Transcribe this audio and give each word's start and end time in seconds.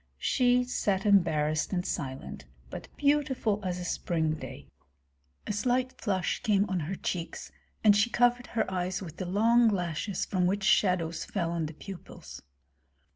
She 0.17 0.63
sat 0.63 1.05
embarrassed 1.05 1.71
and 1.73 1.85
silent, 1.85 2.45
but 2.71 2.87
beautiful 2.97 3.59
as 3.63 3.77
a 3.77 3.85
spring 3.85 4.33
day. 4.33 4.65
A 5.45 5.53
slight 5.53 5.91
flush 6.01 6.41
came 6.41 6.65
on 6.67 6.79
her 6.79 6.95
cheeks, 6.95 7.51
and 7.83 7.95
she 7.95 8.09
covered 8.09 8.47
her 8.47 8.65
eyes 8.71 9.03
with 9.03 9.17
the 9.17 9.27
long 9.27 9.67
lashes 9.69 10.25
from 10.25 10.47
which 10.47 10.63
shadows 10.63 11.23
fell 11.23 11.51
on 11.51 11.67
the 11.67 11.75
pupils. 11.75 12.41